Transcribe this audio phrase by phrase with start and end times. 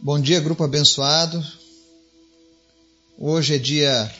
[0.00, 1.44] Bom dia, grupo abençoado.
[3.18, 4.14] Hoje é dia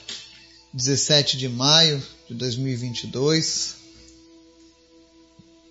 [0.72, 3.76] 17 de maio de 2022.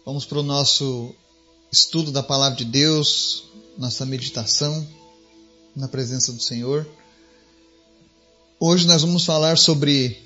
[0.05, 1.13] Vamos para o nosso
[1.69, 4.87] estudo da Palavra de Deus, nossa meditação
[5.75, 6.87] na presença do Senhor.
[8.61, 10.23] Hoje nós vamos falar sobre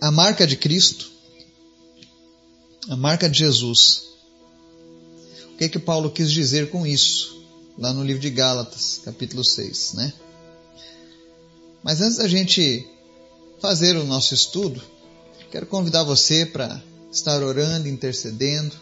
[0.00, 1.10] a marca de Cristo,
[2.88, 4.04] a marca de Jesus.
[5.52, 7.33] O que é que Paulo quis dizer com isso?
[7.78, 10.12] Lá no livro de Gálatas, capítulo 6, né?
[11.82, 12.88] Mas antes da gente
[13.60, 14.80] fazer o nosso estudo,
[15.50, 18.74] quero convidar você para estar orando, intercedendo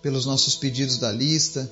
[0.00, 1.70] pelos nossos pedidos da lista,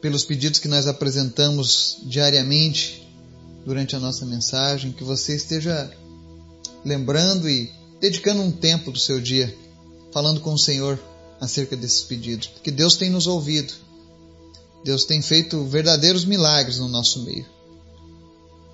[0.00, 3.06] pelos pedidos que nós apresentamos diariamente
[3.64, 5.90] durante a nossa mensagem, que você esteja
[6.84, 9.54] lembrando e dedicando um tempo do seu dia
[10.12, 10.98] falando com o Senhor
[11.40, 13.72] acerca desses pedidos, porque Deus tem nos ouvido
[14.84, 17.46] Deus tem feito verdadeiros milagres no nosso meio.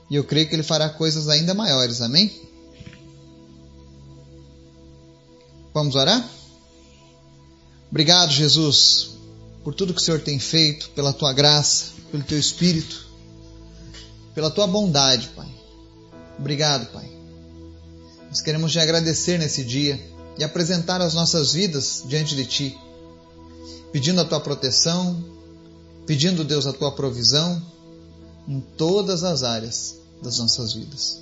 [0.08, 2.32] E eu creio que Ele fará coisas ainda maiores, amém?
[5.74, 6.26] Vamos orar?
[7.90, 9.10] Obrigado, Jesus,
[9.64, 13.06] por tudo que o Senhor tem feito, pela tua graça, pelo teu espírito,
[14.34, 15.48] pela tua bondade, Pai.
[16.38, 17.10] Obrigado, Pai.
[18.28, 20.00] Nós queremos te agradecer nesse dia
[20.38, 22.78] e apresentar as nossas vidas diante de ti,
[23.92, 25.35] pedindo a tua proteção,
[26.06, 27.60] pedindo, Deus, a tua provisão
[28.48, 31.20] em todas as áreas das nossas vidas.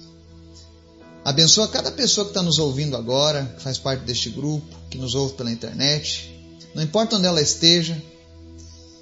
[1.25, 5.15] Abençoa cada pessoa que está nos ouvindo agora, que faz parte deste grupo, que nos
[5.15, 6.31] ouve pela internet,
[6.75, 8.01] não importa onde ela esteja,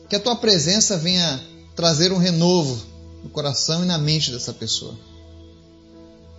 [0.09, 1.43] que a tua presença venha
[1.75, 2.81] trazer um renovo
[3.25, 4.97] no coração e na mente dessa pessoa.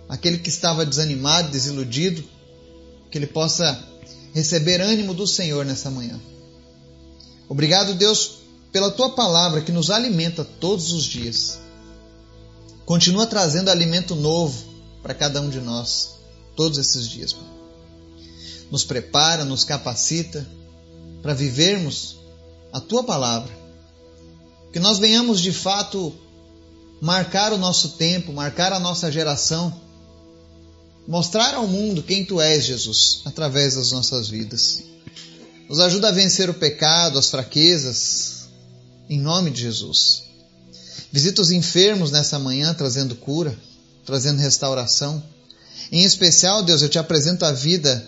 [0.08, 2.24] Aquele que estava desanimado, desiludido,
[3.10, 3.82] que ele possa
[4.32, 6.20] receber ânimo do Senhor nessa manhã.
[7.48, 8.43] Obrigado, Deus,
[8.74, 11.60] pela tua palavra que nos alimenta todos os dias.
[12.84, 14.64] Continua trazendo alimento novo
[15.00, 16.16] para cada um de nós
[16.56, 17.32] todos esses dias.
[17.32, 17.44] Pai.
[18.72, 20.44] Nos prepara, nos capacita
[21.22, 22.16] para vivermos
[22.72, 23.56] a tua palavra.
[24.72, 26.12] Que nós venhamos de fato
[27.00, 29.80] marcar o nosso tempo, marcar a nossa geração,
[31.06, 34.82] mostrar ao mundo quem tu és, Jesus, através das nossas vidas.
[35.68, 38.43] Nos ajuda a vencer o pecado, as fraquezas,
[39.08, 40.24] em nome de Jesus.
[41.12, 43.56] Visita os enfermos nessa manhã, trazendo cura,
[44.04, 45.22] trazendo restauração.
[45.92, 48.04] Em especial, Deus, eu te apresento a vida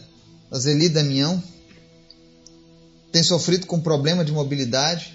[0.51, 1.43] da Zeli Damião.
[3.12, 5.15] Tem sofrido com problema de mobilidade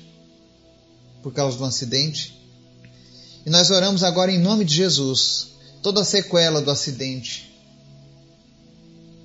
[1.21, 2.39] por causa do acidente.
[3.45, 5.49] E nós oramos agora em nome de Jesus.
[5.81, 7.51] Toda a sequela do acidente,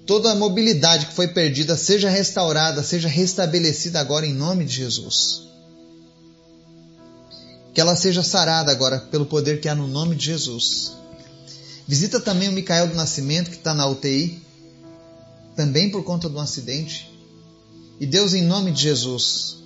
[0.07, 5.47] toda a mobilidade que foi perdida, seja restaurada, seja restabelecida agora em nome de Jesus
[7.77, 10.93] que ela seja sarada agora pelo poder que há no nome de Jesus.
[11.87, 14.41] Visita também o Micael do Nascimento, que está na UTI,
[15.55, 17.13] também por conta de um acidente.
[18.01, 19.59] E Deus, em nome de Jesus,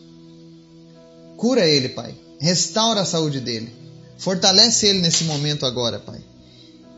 [1.36, 2.12] cura ele, Pai.
[2.40, 3.72] Restaura a saúde dele.
[4.18, 6.20] Fortalece ele nesse momento agora, Pai.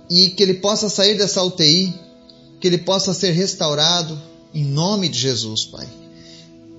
[0.08, 1.92] E que ele possa sair dessa UTI,
[2.58, 4.18] que ele possa ser restaurado,
[4.54, 5.86] em nome de Jesus, Pai.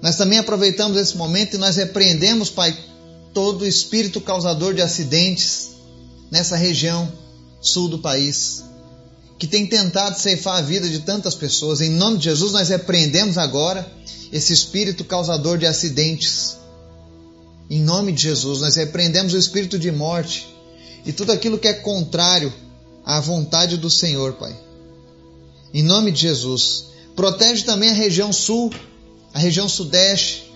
[0.01, 2.75] Nós também aproveitamos esse momento e nós repreendemos, Pai,
[3.33, 5.71] todo espírito causador de acidentes
[6.31, 7.11] nessa região
[7.61, 8.63] sul do país,
[9.39, 11.81] que tem tentado ceifar a vida de tantas pessoas.
[11.81, 13.89] Em nome de Jesus, nós repreendemos agora
[14.31, 16.57] esse espírito causador de acidentes.
[17.69, 20.47] Em nome de Jesus, nós repreendemos o espírito de morte
[21.05, 22.53] e tudo aquilo que é contrário
[23.05, 24.55] à vontade do Senhor, Pai.
[25.73, 28.71] Em nome de Jesus, protege também a região sul,
[29.33, 30.52] a região sudeste,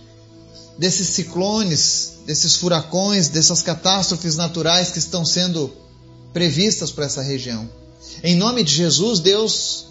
[0.78, 5.74] desses ciclones, desses furacões, dessas catástrofes naturais que estão sendo
[6.34, 7.70] previstas para essa região.
[8.24, 9.88] Em nome de Jesus, Deus,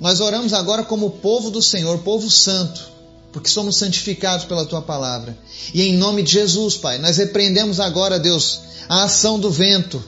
[0.00, 2.80] nós oramos agora como povo do Senhor, povo santo,
[3.32, 5.38] porque somos santificados pela tua palavra.
[5.72, 10.02] E em nome de Jesus, Pai, nós repreendemos agora, Deus, a ação do vento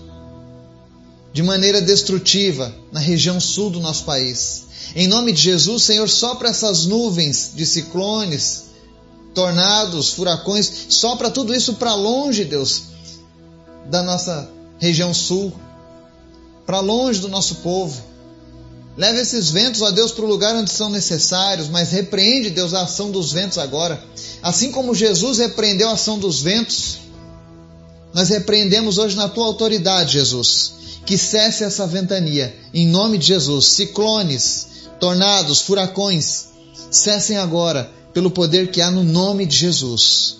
[1.32, 4.64] de maneira destrutiva na região sul do nosso país.
[4.94, 8.67] Em nome de Jesus, Senhor, sopra essas nuvens de ciclones,
[9.38, 12.82] tornados, furacões, sopra tudo isso para longe, Deus,
[13.88, 14.50] da nossa
[14.80, 15.52] região sul,
[16.66, 18.02] para longe do nosso povo.
[18.96, 22.82] Leva esses ventos, ó Deus, para o lugar onde são necessários, mas repreende, Deus, a
[22.82, 24.02] ação dos ventos agora.
[24.42, 26.98] Assim como Jesus repreendeu a ação dos ventos,
[28.12, 30.72] nós repreendemos hoje na tua autoridade, Jesus,
[31.06, 33.66] que cesse essa ventania, em nome de Jesus.
[33.66, 34.66] Ciclones,
[34.98, 36.46] tornados, furacões,
[36.90, 40.38] cessem agora pelo poder que há no nome de Jesus.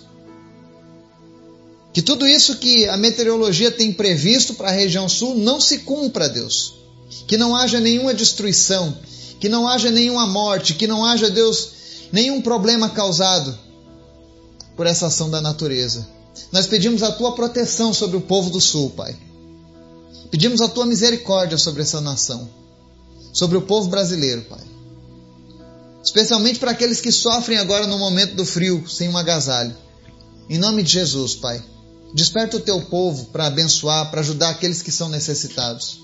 [1.93, 6.27] Que tudo isso que a meteorologia tem previsto para a região sul não se cumpra,
[6.27, 6.73] Deus.
[7.25, 8.97] Que não haja nenhuma destruição,
[9.39, 11.69] que não haja nenhuma morte, que não haja, Deus,
[12.11, 13.57] nenhum problema causado
[14.75, 16.05] por essa ação da natureza.
[16.51, 19.15] Nós pedimos a tua proteção sobre o povo do sul, Pai.
[20.29, 22.49] Pedimos a tua misericórdia sobre essa nação,
[23.31, 24.78] sobre o povo brasileiro, Pai.
[26.03, 29.75] Especialmente para aqueles que sofrem agora no momento do frio, sem um agasalho.
[30.49, 31.63] Em nome de Jesus, Pai.
[32.13, 35.99] Desperta o teu povo para abençoar, para ajudar aqueles que são necessitados.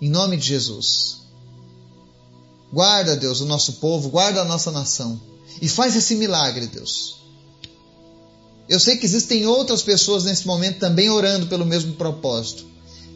[0.00, 1.22] Em nome de Jesus.
[2.72, 5.20] Guarda, Deus, o nosso povo, guarda a nossa nação.
[5.60, 7.22] E faz esse milagre, Deus.
[8.68, 12.64] Eu sei que existem outras pessoas nesse momento também orando pelo mesmo propósito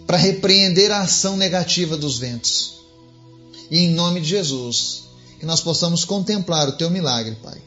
[0.07, 2.75] para repreender a ação negativa dos ventos.
[3.71, 5.06] E em nome de Jesus,
[5.47, 7.63] que nós possamos contemplar o teu milagre, Pai.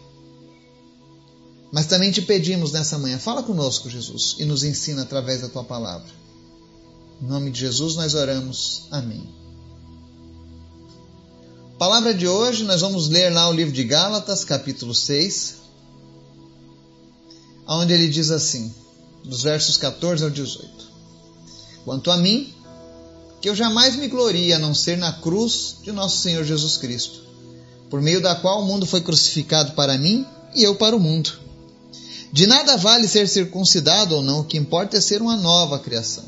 [1.72, 5.64] Mas também te pedimos nessa manhã, fala conosco, Jesus, e nos ensina através da tua
[5.64, 6.10] palavra.
[7.22, 8.88] Em nome de Jesus nós oramos.
[8.92, 9.24] Amém.
[11.78, 15.56] Palavra de hoje, nós vamos ler lá o livro de Gálatas, capítulo 6,
[17.66, 18.74] onde ele diz assim,
[19.24, 20.70] dos versos 14 ao 18:
[21.86, 22.54] Quanto a mim,
[23.40, 27.29] que eu jamais me glorie a não ser na cruz de nosso Senhor Jesus Cristo,
[27.90, 30.26] por meio da qual o mundo foi crucificado para mim
[30.56, 31.32] e eu para o mundo.
[32.32, 36.24] De nada vale ser circuncidado ou não, o que importa é ser uma nova criação.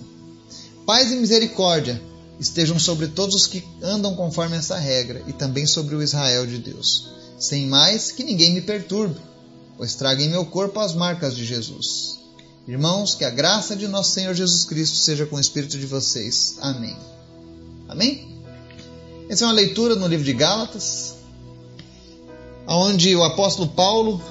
[0.86, 2.02] Paz e misericórdia
[2.40, 6.58] estejam sobre todos os que andam conforme essa regra e também sobre o Israel de
[6.58, 7.08] Deus.
[7.38, 9.20] Sem mais, que ninguém me perturbe,
[9.78, 12.20] pois trago em meu corpo as marcas de Jesus.
[12.68, 16.56] Irmãos, que a graça de nosso Senhor Jesus Cristo seja com o espírito de vocês.
[16.62, 16.98] Amém.
[17.88, 18.28] Amém?
[19.30, 21.16] Essa é uma leitura no livro de Gálatas,
[22.78, 24.22] onde o apóstolo Paulo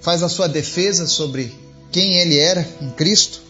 [0.00, 1.54] faz a sua defesa sobre
[1.90, 3.40] quem ele era em Cristo.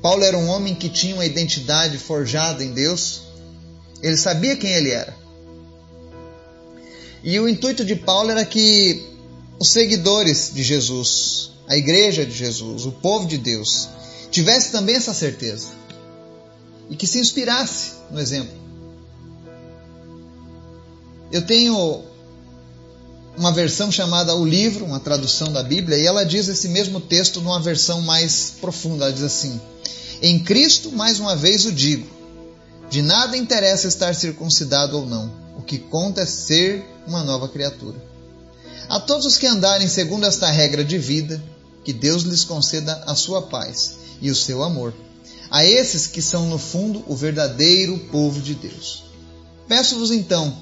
[0.00, 3.22] Paulo era um homem que tinha uma identidade forjada em Deus.
[4.02, 5.16] Ele sabia quem ele era.
[7.22, 9.06] E o intuito de Paulo era que
[9.58, 13.88] os seguidores de Jesus, a igreja de Jesus, o povo de Deus,
[14.30, 15.68] tivesse também essa certeza
[16.90, 18.60] e que se inspirasse no exemplo.
[21.30, 22.02] Eu tenho
[23.36, 27.40] uma versão chamada O Livro, uma tradução da Bíblia, e ela diz esse mesmo texto
[27.40, 29.06] numa versão mais profunda.
[29.06, 29.60] Ela diz assim:
[30.20, 32.06] Em Cristo, mais uma vez o digo,
[32.90, 37.96] de nada interessa estar circuncidado ou não, o que conta é ser uma nova criatura.
[38.88, 41.42] A todos os que andarem segundo esta regra de vida,
[41.84, 44.92] que Deus lhes conceda a sua paz e o seu amor.
[45.50, 49.04] A esses que são, no fundo, o verdadeiro povo de Deus.
[49.68, 50.56] Peço-vos então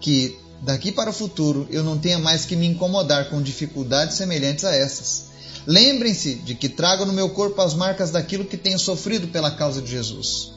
[0.00, 4.64] que, daqui para o futuro eu não tenha mais que me incomodar com dificuldades semelhantes
[4.64, 5.32] a essas.
[5.66, 9.82] Lembrem-se de que trago no meu corpo as marcas daquilo que tenho sofrido pela causa
[9.82, 10.52] de Jesus.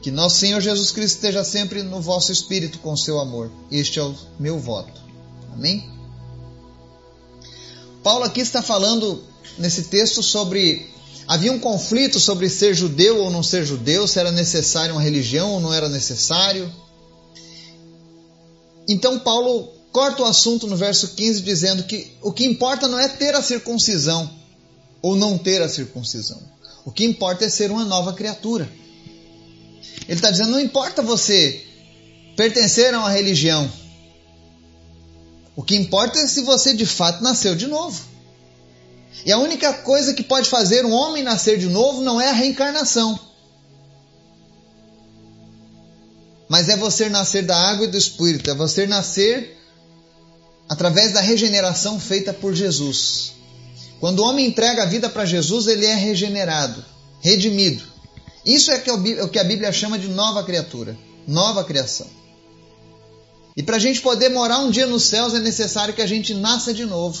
[0.00, 3.50] Que nosso Senhor Jesus Cristo esteja sempre no vosso espírito com seu amor.
[3.70, 5.00] Este é o meu voto.
[5.52, 5.90] Amém?
[8.02, 9.24] Paulo aqui está falando
[9.58, 10.90] nesse texto sobre
[11.26, 15.52] havia um conflito sobre ser judeu ou não ser judeu, se era necessário uma religião
[15.52, 16.70] ou não era necessário.
[18.88, 23.08] Então Paulo corta o assunto no verso 15 dizendo que o que importa não é
[23.08, 24.30] ter a circuncisão
[25.00, 26.40] ou não ter a circuncisão.
[26.84, 28.70] O que importa é ser uma nova criatura.
[30.08, 31.64] Ele está dizendo: não importa você
[32.36, 33.70] pertencer a uma religião.
[35.56, 38.02] O que importa é se você de fato nasceu de novo.
[39.24, 42.32] E a única coisa que pode fazer um homem nascer de novo não é a
[42.32, 43.18] reencarnação.
[46.54, 49.58] Mas é você nascer da água e do Espírito, é você nascer
[50.68, 53.32] através da regeneração feita por Jesus.
[53.98, 56.84] Quando o homem entrega a vida para Jesus, ele é regenerado,
[57.20, 57.82] redimido.
[58.46, 60.96] Isso é, é o que a Bíblia chama de nova criatura,
[61.26, 62.06] nova criação.
[63.56, 66.32] E para a gente poder morar um dia nos céus é necessário que a gente
[66.34, 67.20] nasça de novo.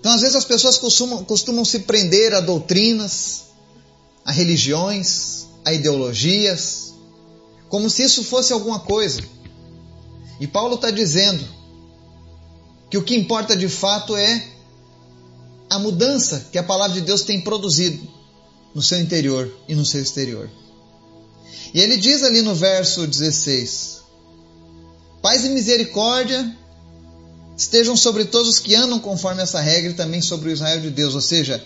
[0.00, 3.44] Então, às vezes, as pessoas costumam, costumam se prender a doutrinas,
[4.24, 6.94] a religiões, a ideologias,
[7.68, 9.22] como se isso fosse alguma coisa.
[10.40, 11.46] E Paulo está dizendo
[12.88, 14.44] que o que importa de fato é
[15.68, 18.08] a mudança que a palavra de Deus tem produzido
[18.74, 20.50] no seu interior e no seu exterior.
[21.72, 24.00] E ele diz ali no verso 16:
[25.22, 26.56] Paz e misericórdia
[27.56, 30.90] estejam sobre todos os que andam conforme essa regra e também sobre o Israel de
[30.90, 31.64] Deus, ou seja,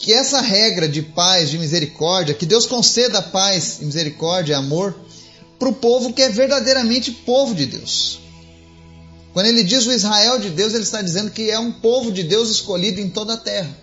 [0.00, 4.98] que essa regra de paz, de misericórdia, que Deus conceda paz, misericórdia, amor
[5.58, 8.18] para o povo que é verdadeiramente povo de Deus.
[9.34, 12.22] Quando ele diz o Israel de Deus, ele está dizendo que é um povo de
[12.22, 13.76] Deus escolhido em toda a terra.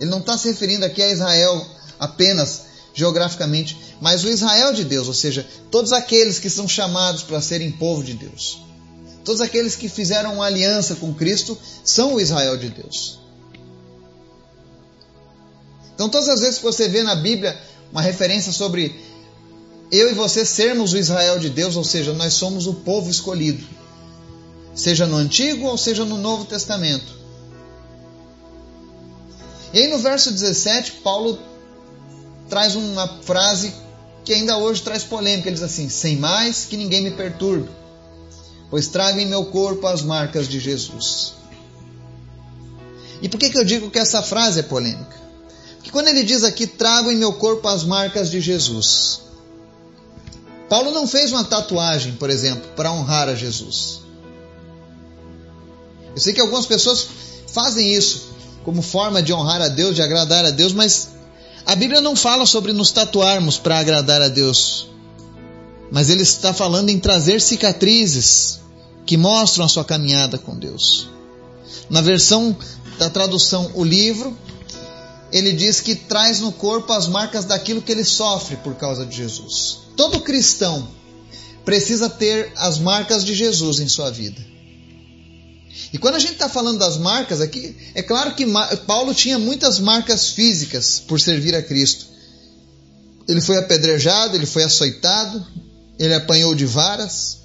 [0.00, 1.64] Ele não está se referindo aqui a Israel
[2.00, 2.62] apenas
[2.94, 7.70] geograficamente, mas o Israel de Deus, ou seja, todos aqueles que são chamados para serem
[7.70, 8.60] povo de Deus.
[9.24, 13.23] Todos aqueles que fizeram uma aliança com Cristo são o Israel de Deus.
[15.94, 17.58] Então, todas as vezes que você vê na Bíblia
[17.90, 19.00] uma referência sobre
[19.90, 23.64] eu e você sermos o Israel de Deus, ou seja, nós somos o povo escolhido,
[24.74, 27.24] seja no Antigo ou seja no Novo Testamento.
[29.72, 31.38] E aí no verso 17, Paulo
[32.48, 33.72] traz uma frase
[34.24, 35.48] que ainda hoje traz polêmica.
[35.48, 37.68] Ele diz assim: Sem mais que ninguém me perturbe,
[38.70, 41.34] pois trago em meu corpo as marcas de Jesus.
[43.20, 45.23] E por que, que eu digo que essa frase é polêmica?
[45.84, 49.20] Porque quando ele diz aqui, trago em meu corpo as marcas de Jesus,
[50.66, 54.00] Paulo não fez uma tatuagem, por exemplo, para honrar a Jesus.
[56.14, 57.06] Eu sei que algumas pessoas
[57.48, 58.32] fazem isso
[58.64, 61.08] como forma de honrar a Deus, de agradar a Deus, mas
[61.66, 64.88] a Bíblia não fala sobre nos tatuarmos para agradar a Deus.
[65.92, 68.58] Mas ele está falando em trazer cicatrizes
[69.04, 71.10] que mostram a sua caminhada com Deus.
[71.90, 72.56] Na versão
[72.98, 74.34] da tradução O Livro,
[75.34, 79.16] ele diz que traz no corpo as marcas daquilo que ele sofre por causa de
[79.16, 79.80] Jesus.
[79.96, 80.88] Todo cristão
[81.64, 84.40] precisa ter as marcas de Jesus em sua vida.
[85.92, 88.46] E quando a gente está falando das marcas aqui, é claro que
[88.86, 92.06] Paulo tinha muitas marcas físicas por servir a Cristo.
[93.26, 95.44] Ele foi apedrejado, ele foi açoitado,
[95.98, 97.38] ele apanhou de varas,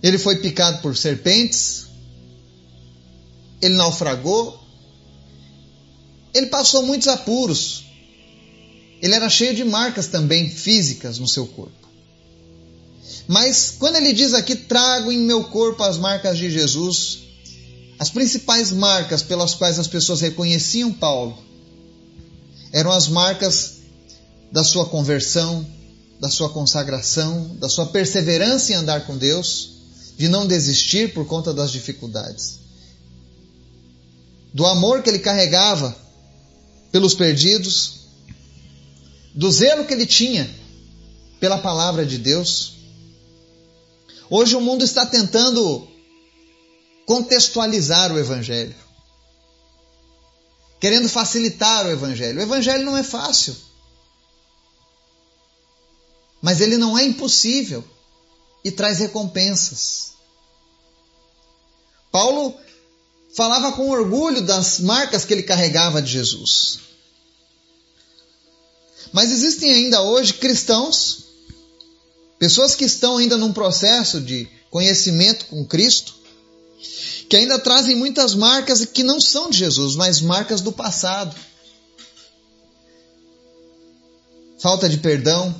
[0.00, 1.86] ele foi picado por serpentes,
[3.64, 4.60] ele naufragou,
[6.34, 7.84] ele passou muitos apuros,
[9.00, 11.88] ele era cheio de marcas também físicas no seu corpo.
[13.26, 17.20] Mas quando ele diz aqui, trago em meu corpo as marcas de Jesus,
[17.98, 21.38] as principais marcas pelas quais as pessoas reconheciam Paulo
[22.72, 23.76] eram as marcas
[24.50, 25.64] da sua conversão,
[26.20, 29.70] da sua consagração, da sua perseverança em andar com Deus,
[30.18, 32.63] de não desistir por conta das dificuldades,
[34.54, 35.94] do amor que ele carregava
[36.92, 38.04] pelos perdidos
[39.34, 40.48] do zelo que ele tinha
[41.40, 42.74] pela palavra de Deus.
[44.30, 45.88] Hoje o mundo está tentando
[47.04, 48.76] contextualizar o Evangelho,
[50.78, 52.38] querendo facilitar o Evangelho.
[52.38, 53.56] O Evangelho não é fácil,
[56.40, 57.82] mas ele não é impossível
[58.64, 60.12] e traz recompensas.
[62.12, 62.56] Paulo
[63.34, 66.78] falava com orgulho das marcas que ele carregava de Jesus.
[69.12, 71.24] Mas existem ainda hoje cristãos,
[72.38, 76.14] pessoas que estão ainda num processo de conhecimento com Cristo,
[77.28, 81.34] que ainda trazem muitas marcas que não são de Jesus, mas marcas do passado.
[84.58, 85.54] Falta de perdão,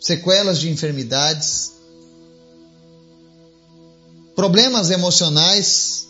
[0.00, 1.72] sequelas de enfermidades,
[4.42, 6.08] problemas emocionais,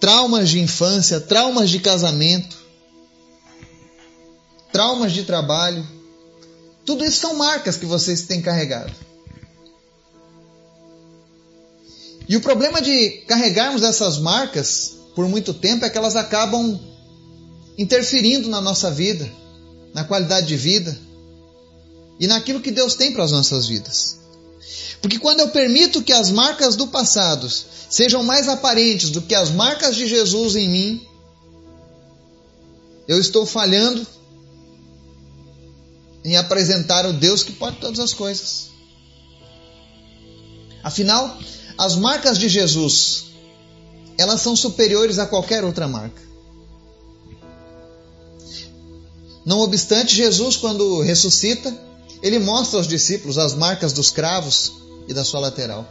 [0.00, 2.56] traumas de infância, traumas de casamento,
[4.72, 5.86] traumas de trabalho.
[6.84, 8.92] Tudo isso são marcas que vocês têm carregado.
[12.28, 16.80] E o problema de carregarmos essas marcas por muito tempo é que elas acabam
[17.78, 19.30] interferindo na nossa vida,
[19.94, 20.98] na qualidade de vida
[22.18, 24.25] e naquilo que Deus tem para as nossas vidas.
[25.00, 29.50] Porque quando eu permito que as marcas do passado sejam mais aparentes do que as
[29.50, 31.06] marcas de Jesus em mim,
[33.06, 34.06] eu estou falhando
[36.24, 38.70] em apresentar o Deus que pode todas as coisas.
[40.82, 41.38] Afinal,
[41.78, 43.26] as marcas de Jesus,
[44.18, 46.20] elas são superiores a qualquer outra marca.
[49.44, 51.72] Não obstante, Jesus, quando ressuscita,
[52.20, 55.86] ele mostra aos discípulos as marcas dos cravos e da sua lateral.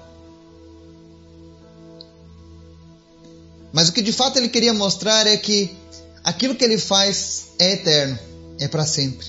[3.72, 5.76] Mas o que de fato ele queria mostrar é que
[6.24, 8.18] aquilo que ele faz é eterno,
[8.60, 9.28] é para sempre.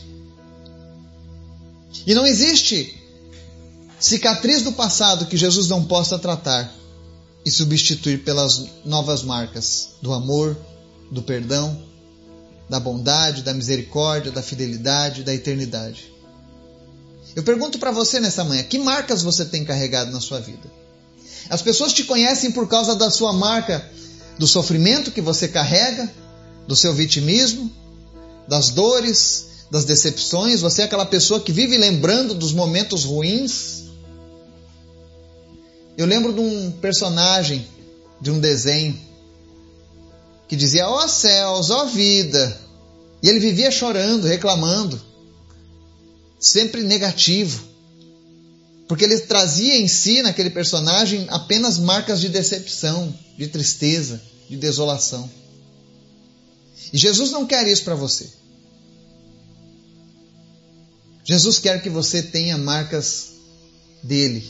[2.07, 2.97] E não existe
[3.99, 6.73] cicatriz do passado que Jesus não possa tratar
[7.45, 10.57] e substituir pelas novas marcas do amor,
[11.11, 11.85] do perdão,
[12.69, 16.12] da bondade, da misericórdia, da fidelidade, da eternidade.
[17.37, 20.73] Eu pergunto para você nessa manhã: que marcas você tem carregado na sua vida?
[21.50, 23.88] As pessoas te conhecem por causa da sua marca
[24.38, 26.11] do sofrimento que você carrega,
[26.66, 27.71] do seu vitimismo,
[28.49, 33.85] das dores, das decepções, você é aquela pessoa que vive lembrando dos momentos ruins.
[35.97, 37.66] Eu lembro de um personagem
[38.21, 38.99] de um desenho
[40.49, 42.61] que dizia: Ó oh, céus, ó oh, vida.
[43.23, 45.00] E ele vivia chorando, reclamando,
[46.38, 47.62] sempre negativo.
[48.88, 55.28] Porque ele trazia em si, naquele personagem, apenas marcas de decepção, de tristeza, de desolação.
[56.93, 58.31] E Jesus não quer isso para você.
[61.25, 63.31] Jesus quer que você tenha marcas
[64.02, 64.49] dele.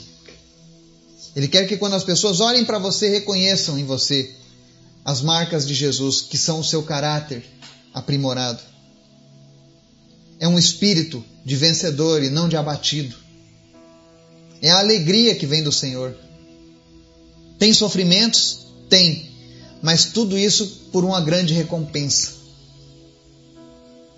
[1.35, 4.35] Ele quer que quando as pessoas olhem para você, reconheçam em você
[5.05, 7.45] as marcas de Jesus, que são o seu caráter
[7.95, 8.61] aprimorado.
[10.39, 13.17] É um espírito de vencedor e não de abatido.
[14.61, 16.17] É a alegria que vem do Senhor.
[17.59, 18.67] Tem sofrimentos?
[18.89, 19.31] Tem.
[19.83, 22.35] Mas tudo isso por uma grande recompensa.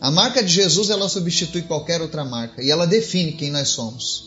[0.00, 4.25] A marca de Jesus ela substitui qualquer outra marca e ela define quem nós somos.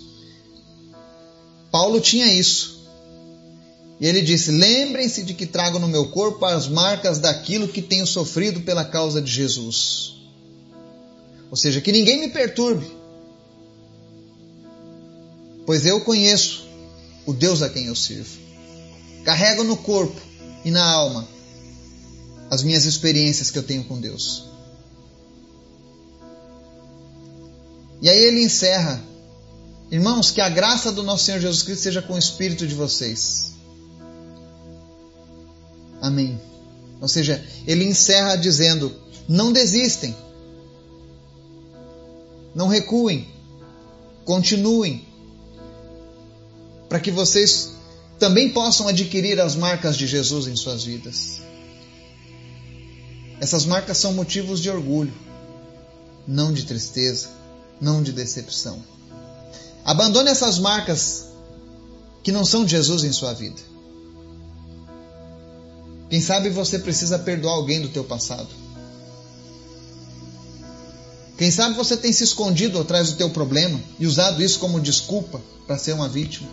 [1.71, 2.81] Paulo tinha isso.
[3.99, 8.05] E ele disse: Lembrem-se de que trago no meu corpo as marcas daquilo que tenho
[8.05, 10.20] sofrido pela causa de Jesus.
[11.51, 12.89] Ou seja, que ninguém me perturbe,
[15.65, 16.65] pois eu conheço
[17.25, 18.39] o Deus a quem eu sirvo.
[19.25, 20.19] Carrego no corpo
[20.63, 21.27] e na alma
[22.49, 24.45] as minhas experiências que eu tenho com Deus.
[28.01, 29.03] E aí ele encerra:
[29.91, 33.51] Irmãos, que a graça do nosso Senhor Jesus Cristo seja com o espírito de vocês.
[36.01, 36.39] Amém.
[37.01, 38.95] Ou seja, ele encerra dizendo:
[39.27, 40.15] Não desistem.
[42.53, 43.27] Não recuem.
[44.25, 45.07] Continuem.
[46.87, 47.73] Para que vocês
[48.19, 51.41] também possam adquirir as marcas de Jesus em suas vidas.
[53.39, 55.13] Essas marcas são motivos de orgulho,
[56.27, 57.29] não de tristeza,
[57.79, 58.83] não de decepção.
[59.83, 61.25] Abandone essas marcas
[62.21, 63.59] que não são de Jesus em sua vida.
[66.07, 68.60] Quem sabe você precisa perdoar alguém do teu passado.
[71.41, 75.41] Quem sabe você tem se escondido atrás do teu problema e usado isso como desculpa
[75.65, 76.47] para ser uma vítima.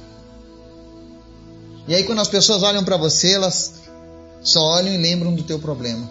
[1.87, 3.75] E aí quando as pessoas olham para você, elas
[4.41, 6.09] só olham e lembram do teu problema.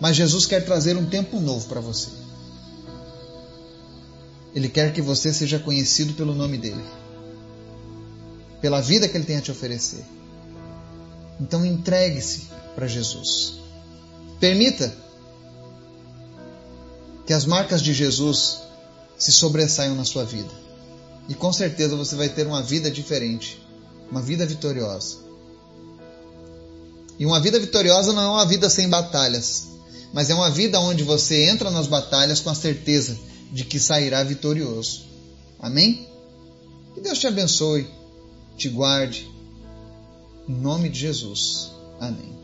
[0.00, 2.08] Mas Jesus quer trazer um tempo novo para você.
[4.56, 6.84] Ele quer que você seja conhecido pelo nome dele,
[8.60, 10.04] pela vida que ele tem a te oferecer.
[11.40, 13.60] Então entregue-se para Jesus.
[14.40, 14.92] Permita
[17.30, 18.58] que as marcas de Jesus
[19.16, 20.50] se sobressaiam na sua vida.
[21.28, 23.64] E com certeza você vai ter uma vida diferente,
[24.10, 25.18] uma vida vitoriosa.
[27.20, 29.68] E uma vida vitoriosa não é uma vida sem batalhas,
[30.12, 33.16] mas é uma vida onde você entra nas batalhas com a certeza
[33.52, 35.02] de que sairá vitorioso.
[35.60, 36.08] Amém?
[36.94, 37.88] Que Deus te abençoe,
[38.56, 39.30] te guarde.
[40.48, 41.70] Em nome de Jesus.
[42.00, 42.39] Amém.